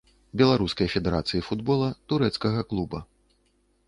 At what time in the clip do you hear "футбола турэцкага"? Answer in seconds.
1.49-2.65